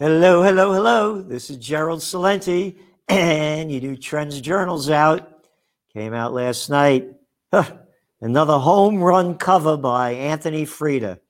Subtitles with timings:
[0.00, 1.22] Hello, hello, hello.
[1.22, 2.76] This is Gerald Celente,
[3.08, 5.46] and you do Trends Journals out.
[5.92, 7.12] Came out last night.
[7.52, 7.76] Huh,
[8.20, 11.20] another home run cover by Anthony Freda.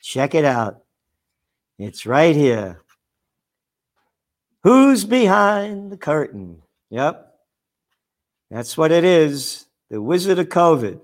[0.00, 0.82] Check it out.
[1.78, 2.82] It's right here.
[4.64, 6.62] Who's behind the curtain?
[6.90, 7.32] Yep.
[8.50, 9.66] That's what it is.
[9.90, 11.00] The Wizard of COVID.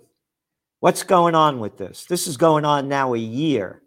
[0.80, 2.06] What's going on with this?
[2.06, 3.82] This is going on now a year.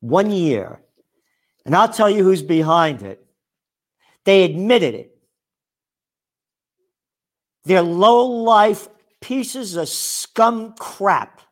[0.00, 0.80] One year.
[1.68, 3.22] And I'll tell you who's behind it.
[4.24, 5.18] They admitted it.
[7.66, 8.88] They're low life
[9.20, 11.42] pieces of scum crap.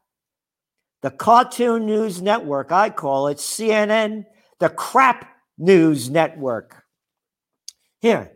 [1.02, 4.24] The Cartoon News Network, I call it CNN,
[4.59, 6.83] the crap news network.
[8.01, 8.33] Here,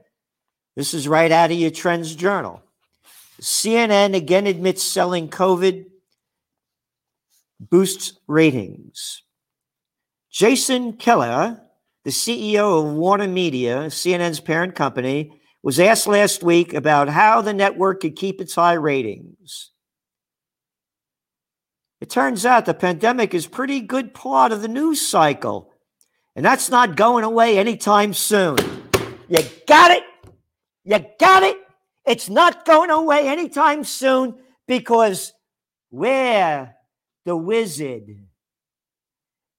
[0.77, 2.63] this is right out of your Trends Journal.
[3.41, 5.87] CNN again admits selling COVID
[7.59, 9.23] boosts ratings.
[10.31, 11.63] Jason Kilar,
[12.05, 17.53] the CEO of Warner Media, CNN's parent company, was asked last week about how the
[17.53, 19.71] network could keep its high ratings.
[22.01, 25.75] It turns out the pandemic is pretty good part of the news cycle,
[26.35, 28.57] and that's not going away anytime soon.
[29.29, 30.05] You got it?
[30.85, 31.59] You got it?
[32.07, 35.35] It's not going away anytime soon because
[35.91, 36.75] we're
[37.27, 38.05] the wizard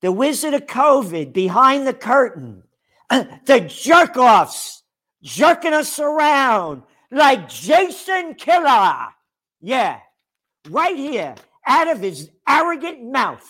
[0.02, 2.64] the wizard of COVID behind the curtain,
[3.10, 4.84] the jerk offs
[5.22, 9.10] jerking us around like Jason Kilar.
[9.62, 10.00] Yeah,
[10.70, 11.36] right here
[11.66, 13.48] out of his arrogant mouth.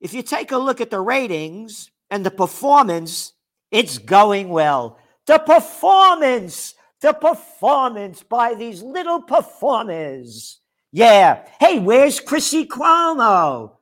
[0.00, 3.34] If you take a look at the ratings and the performance,
[3.70, 4.98] it's going well.
[5.26, 10.59] The performance, the performance by these little performers
[10.92, 11.46] yeah.
[11.58, 13.72] Hey, where's Chrissy Cuomo?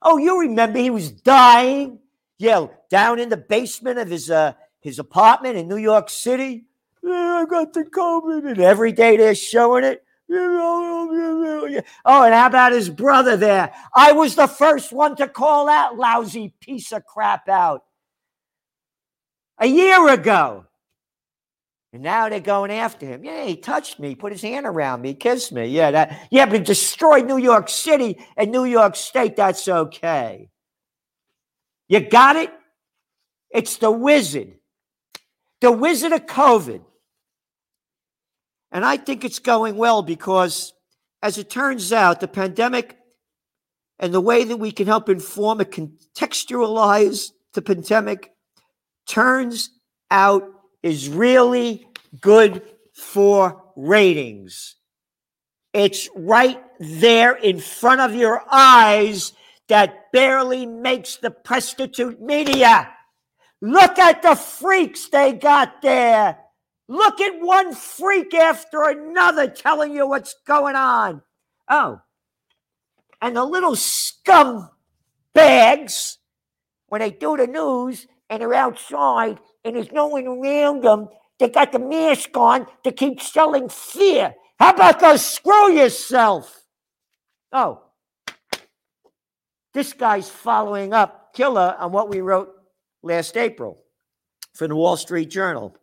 [0.00, 1.98] Oh, you remember he was dying?
[2.38, 6.64] Yeah, down in the basement of his uh his apartment in New York City.
[7.02, 10.04] Yeah, I got the COVID, and every day they're showing it.
[10.34, 13.72] Oh, and how about his brother there?
[13.94, 17.84] I was the first one to call that lousy piece of crap out
[19.58, 20.66] a year ago.
[21.92, 23.22] And now they're going after him.
[23.22, 25.66] Yeah, he touched me, put his hand around me, kissed me.
[25.66, 29.36] Yeah, that yeah, but destroyed New York City and New York State.
[29.36, 30.48] That's okay.
[31.88, 32.50] You got it?
[33.50, 34.54] It's the wizard.
[35.60, 36.82] The wizard of COVID.
[38.70, 40.72] And I think it's going well because,
[41.22, 42.96] as it turns out, the pandemic
[43.98, 48.32] and the way that we can help inform and contextualize the pandemic
[49.06, 49.70] turns
[50.10, 50.44] out
[50.82, 51.86] is really
[52.20, 52.62] good
[52.94, 54.76] for ratings.
[55.72, 59.32] It's right there in front of your eyes
[59.68, 62.90] that barely makes the prostitute media.
[63.60, 66.38] Look at the freaks they got there.
[66.88, 71.22] Look at one freak after another telling you what's going on.
[71.70, 72.00] Oh,
[73.22, 74.68] and the little scum
[75.32, 76.18] bags,
[76.88, 81.08] when they do the news and they're outside and there's no one around them.
[81.38, 84.34] They got the mask on to keep selling fear.
[84.58, 86.64] How about those screw yourself?
[87.52, 87.82] Oh,
[89.74, 92.48] this guy's following up killer on what we wrote
[93.02, 93.82] last April
[94.54, 95.76] for the Wall Street Journal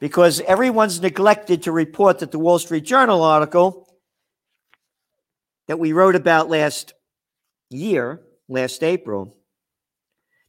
[0.00, 3.86] because everyone's neglected to report that the Wall Street Journal article
[5.68, 6.94] that we wrote about last
[7.68, 9.35] year, last April,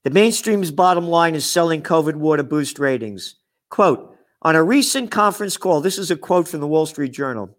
[0.08, 3.36] the mainstream's bottom line is selling COVID war to boost ratings.
[3.70, 7.58] Quote, on a recent conference call, this is a quote from the Wall Street Journal.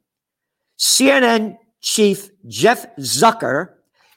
[0.79, 3.75] CNN chief Jeff Zucker,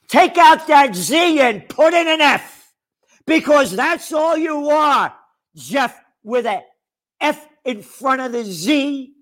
[0.08, 2.72] take out that Z and put in an F
[3.26, 5.14] because that's all you are,
[5.54, 6.62] Jeff, with a
[7.20, 9.12] F in front of the Z.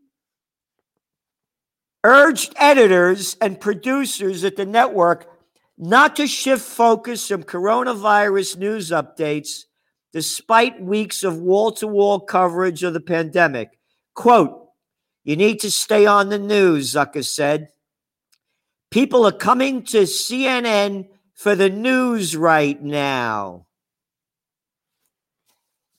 [2.04, 5.26] Urged editors and producers at the network
[5.80, 9.64] not to shift focus from coronavirus news updates
[10.12, 13.78] despite weeks of wall to wall coverage of the pandemic.
[14.14, 14.68] Quote,
[15.24, 17.68] you need to stay on the news, Zucker said.
[18.90, 23.66] People are coming to CNN for the news right now.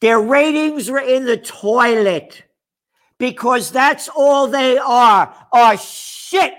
[0.02, 2.44] Their ratings were in the toilet
[3.18, 6.54] because that's all they are are shit,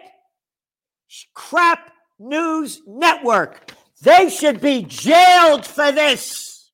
[1.34, 3.72] crap News Network.
[4.02, 6.70] They should be jailed for this.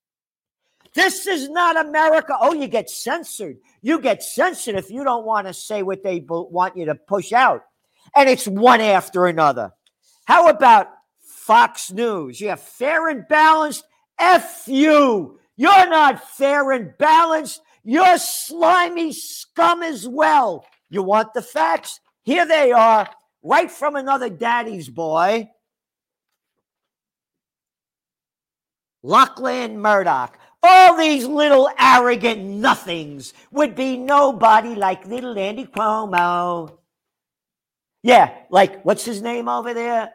[0.95, 2.37] This is not America.
[2.41, 3.59] Oh, you get censored.
[3.83, 7.33] You get censored if you don't want to say what they want you to push
[7.33, 7.63] out.
[8.17, 9.73] And it's one after another.
[10.25, 10.89] How about
[11.21, 12.41] Fox News?
[12.41, 13.85] You have fair and balanced
[14.19, 15.39] F you.
[15.57, 17.61] You're not fair and balanced.
[17.85, 20.65] You're slimy scum as well.
[20.91, 22.01] You want the facts?
[22.23, 23.09] Here they are,
[23.43, 25.49] right from another daddy's boy.
[29.03, 30.39] Lachlan Murdoch.
[30.63, 36.79] All these little arrogant nothings would be nobody like little Andy Cuomo.
[38.03, 40.13] Yeah, like what's his name over there?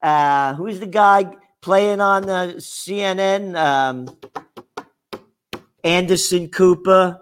[0.00, 3.56] Uh, who's the guy playing on the CNN?
[3.56, 4.16] Um,
[5.82, 7.18] Anderson Cooper.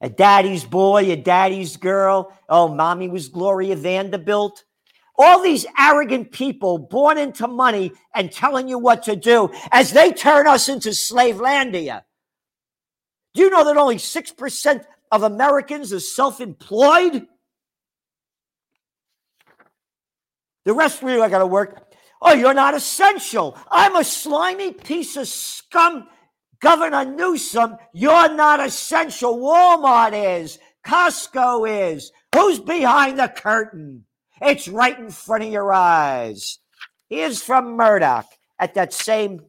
[0.00, 2.32] A daddy's boy, a daddy's girl.
[2.48, 4.62] Oh, mommy was Gloria Vanderbilt.
[5.18, 10.12] All these arrogant people born into money and telling you what to do as they
[10.12, 12.02] turn us into slavelandia.
[13.34, 17.26] Do you know that only 6% of Americans are self employed?
[20.64, 21.94] The rest of you are going to work.
[22.20, 23.56] Oh, you're not essential.
[23.70, 26.08] I'm a slimy piece of scum.
[26.60, 29.38] Governor Newsom, you're not essential.
[29.38, 30.58] Walmart is.
[30.84, 32.10] Costco is.
[32.34, 34.04] Who's behind the curtain?
[34.40, 36.58] It's right in front of your eyes.
[37.08, 38.26] Here's from Murdoch
[38.58, 39.40] at that same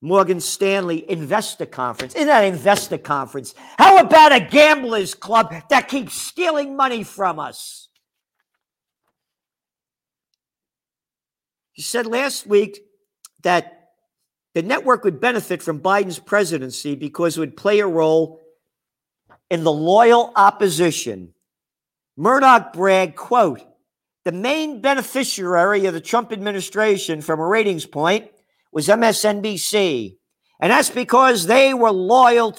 [0.00, 2.14] Morgan Stanley investor conference.
[2.14, 7.88] In that investor conference, how about a gamblers club that keeps stealing money from us?
[11.72, 12.80] He said last week
[13.42, 13.90] that
[14.54, 18.40] the network would benefit from Biden's presidency because it would play a role
[19.50, 21.34] in the loyal opposition
[22.18, 23.62] Murdoch bragged, quote,
[24.24, 28.28] the main beneficiary of the Trump administration from a ratings point
[28.72, 30.16] was MSNBC.
[30.60, 32.58] And that's because they were loyal,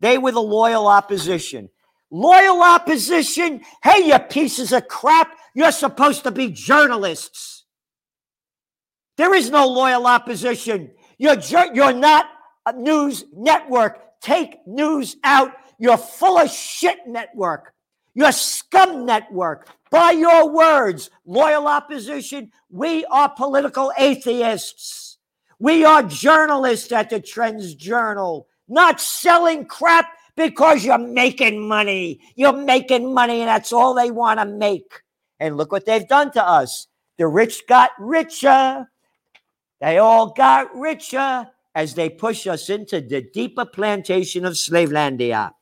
[0.00, 1.68] they were the loyal opposition.
[2.10, 3.60] Loyal opposition?
[3.82, 7.66] Hey, you pieces of crap, you're supposed to be journalists.
[9.18, 10.92] There is no loyal opposition.
[11.18, 11.36] You're,
[11.74, 12.26] you're not
[12.64, 13.98] a news network.
[14.22, 15.52] Take news out.
[15.78, 17.74] You're full of shit network
[18.16, 19.68] your scum network.
[19.90, 25.18] By your words, loyal opposition, we are political atheists.
[25.58, 32.20] We are journalists at the Trends Journal, not selling crap because you're making money.
[32.34, 35.02] You're making money, and that's all they want to make.
[35.38, 36.88] And look what they've done to us.
[37.18, 38.88] The rich got richer.
[39.80, 45.52] They all got richer as they push us into the deeper plantation of Slavelandia.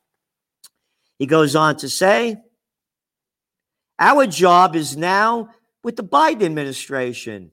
[1.19, 2.37] He goes on to say,
[3.99, 5.49] our job is now
[5.83, 7.51] with the Biden administration.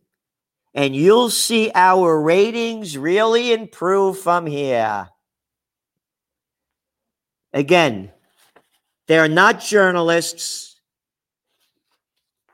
[0.74, 5.10] And you'll see our ratings really improve from here.
[7.52, 8.10] Again,
[9.06, 10.80] they're not journalists.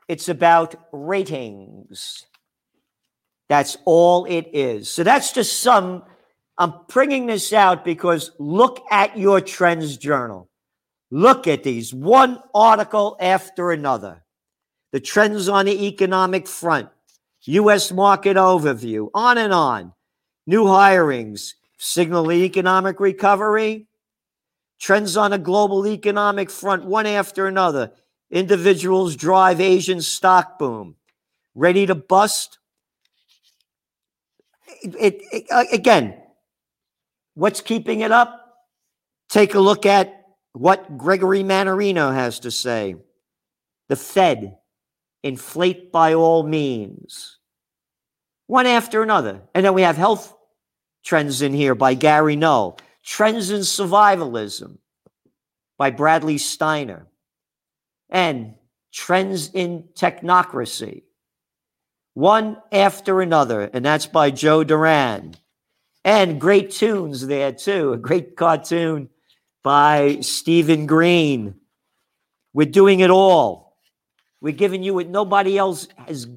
[0.09, 2.25] It's about ratings.
[3.47, 4.89] That's all it is.
[4.89, 6.03] So that's just some.
[6.57, 10.48] I'm bringing this out because look at your trends journal.
[11.11, 14.23] Look at these, one article after another.
[14.91, 16.89] The trends on the economic front,
[17.43, 17.91] U.S.
[17.91, 19.93] market overview, on and on.
[20.45, 23.87] New hirings, signal economic recovery.
[24.79, 27.91] Trends on the global economic front, one after another.
[28.31, 30.95] Individuals drive Asian stock boom.
[31.55, 32.59] Ready to bust?
[34.81, 36.15] It, it, it, again,
[37.33, 38.35] what's keeping it up?
[39.29, 40.18] Take a look at
[40.59, 42.95] what Gregory Mannarino has to say.
[43.87, 44.57] The Fed,
[45.23, 47.37] inflate by all means.
[48.47, 49.41] One after another.
[49.55, 50.35] And then we have health
[51.01, 54.79] trends in here by Gary Null, Trends in Survivalism
[55.77, 57.07] by Bradley Steiner,
[58.09, 58.55] and
[58.91, 61.03] Trends in Technocracy.
[62.15, 65.35] One after another, and that's by Joe Duran.
[66.03, 67.93] And great tunes there too.
[67.93, 69.07] A great cartoon
[69.63, 71.55] by Stephen Green.
[72.53, 73.77] We're doing it all.
[74.41, 76.27] We're giving you what nobody else has,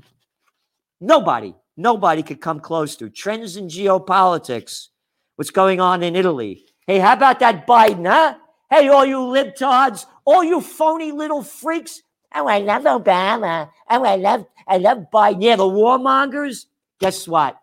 [1.01, 3.09] nobody, nobody could come close to.
[3.09, 4.89] Trends in geopolitics,
[5.37, 6.67] what's going on in Italy.
[6.87, 8.37] Hey, how about that Biden, huh?
[8.71, 12.03] Hey, all you libtards, all you phony little freaks.
[12.35, 13.71] Oh, I love Obama.
[13.89, 15.43] Oh, I love, I love Biden.
[15.43, 16.67] Yeah, the warmongers.
[16.99, 17.61] Guess what?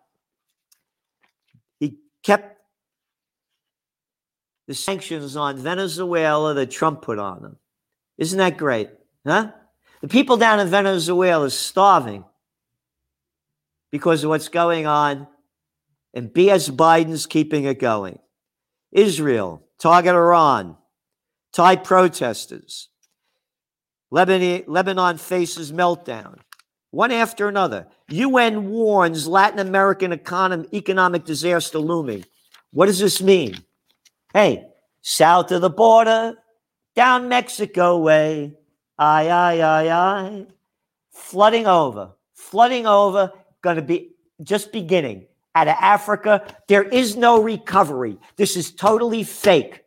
[1.80, 2.59] He kept
[4.70, 7.56] the sanctions on Venezuela that Trump put on them.
[8.18, 8.88] Isn't that great?
[9.26, 9.50] Huh?
[10.00, 12.22] The people down in Venezuela are starving
[13.90, 15.26] because of what's going on,
[16.14, 18.20] and BS Biden's keeping it going.
[18.92, 20.76] Israel, target Iran,
[21.52, 22.90] Thai protesters.
[24.12, 26.38] Lebanon, Lebanon faces meltdown.
[26.92, 27.88] one after another.
[28.08, 32.24] UN warns Latin American econom- economic disaster looming.
[32.70, 33.64] What does this mean?
[34.32, 34.66] Hey,
[35.02, 36.36] south of the border,
[36.94, 38.54] down Mexico way,
[38.96, 40.46] aye, aye, aye, aye,
[41.10, 43.32] flooding over, flooding over,
[43.62, 45.26] going to be just beginning.
[45.56, 48.18] Out of Africa, there is no recovery.
[48.36, 49.82] This is totally fake.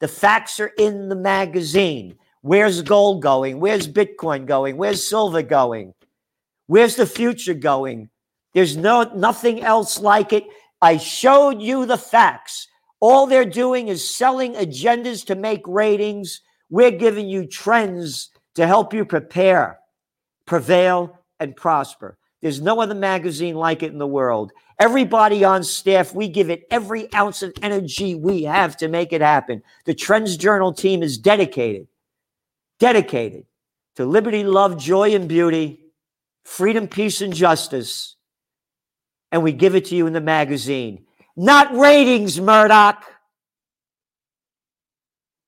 [0.00, 2.18] The facts are in the magazine.
[2.42, 3.58] Where's gold going?
[3.58, 4.76] Where's Bitcoin going?
[4.76, 5.94] Where's silver going?
[6.66, 8.10] Where's the future going?
[8.52, 10.44] There's no nothing else like it.
[10.82, 12.68] I showed you the facts.
[13.00, 16.40] All they're doing is selling agendas to make ratings.
[16.70, 19.78] We're giving you trends to help you prepare,
[20.46, 22.18] prevail, and prosper.
[22.42, 24.52] There's no other magazine like it in the world.
[24.78, 29.20] Everybody on staff, we give it every ounce of energy we have to make it
[29.20, 29.62] happen.
[29.86, 31.88] The Trends Journal team is dedicated,
[32.78, 33.44] dedicated
[33.96, 35.80] to liberty, love, joy, and beauty,
[36.44, 38.14] freedom, peace, and justice.
[39.32, 41.04] And we give it to you in the magazine.
[41.38, 43.02] Not ratings, Murdoch.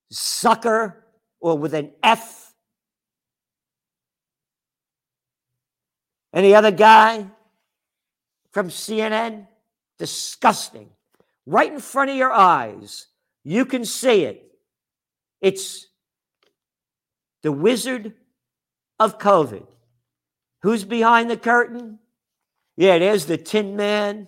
[0.09, 1.05] Sucker,
[1.39, 2.53] or with an F.
[6.33, 7.27] Any other guy?
[8.51, 9.47] from CNN.
[9.97, 10.89] Disgusting.
[11.45, 13.07] Right in front of your eyes.
[13.43, 14.51] You can see it.
[15.41, 15.87] It's
[17.41, 18.13] the wizard
[18.99, 19.65] of COVID.
[20.61, 21.99] Who's behind the curtain?
[22.77, 24.27] Yeah, there's the Tin Man,